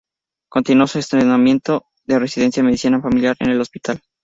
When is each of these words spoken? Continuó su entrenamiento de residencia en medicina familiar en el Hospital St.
Continuó 0.49 0.87
su 0.87 0.97
entrenamiento 0.97 1.85
de 2.05 2.17
residencia 2.17 2.61
en 2.61 2.65
medicina 2.65 2.99
familiar 2.99 3.35
en 3.39 3.51
el 3.51 3.61
Hospital 3.61 3.97
St. 3.97 4.07